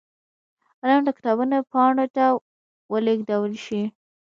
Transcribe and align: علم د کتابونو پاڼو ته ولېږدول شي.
علم 0.81 1.01
د 1.05 1.09
کتابونو 1.17 1.57
پاڼو 1.71 2.05
ته 2.15 2.25
ولېږدول 2.91 3.53
شي. 3.65 3.83